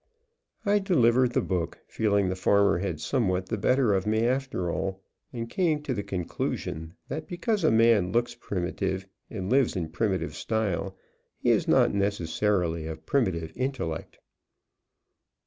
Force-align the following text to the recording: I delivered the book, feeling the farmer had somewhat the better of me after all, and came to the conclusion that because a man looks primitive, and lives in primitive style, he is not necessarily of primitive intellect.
I 0.65 0.79
delivered 0.79 1.33
the 1.33 1.43
book, 1.43 1.77
feeling 1.87 2.27
the 2.29 2.35
farmer 2.35 2.79
had 2.79 2.99
somewhat 2.99 3.45
the 3.49 3.57
better 3.59 3.93
of 3.93 4.07
me 4.07 4.21
after 4.25 4.71
all, 4.71 5.03
and 5.31 5.47
came 5.47 5.83
to 5.83 5.93
the 5.93 6.01
conclusion 6.01 6.95
that 7.07 7.27
because 7.27 7.63
a 7.63 7.69
man 7.69 8.11
looks 8.11 8.33
primitive, 8.33 9.05
and 9.29 9.51
lives 9.51 9.75
in 9.75 9.89
primitive 9.89 10.33
style, 10.33 10.97
he 11.37 11.51
is 11.51 11.67
not 11.67 11.93
necessarily 11.93 12.87
of 12.87 13.05
primitive 13.05 13.53
intellect. 13.55 14.17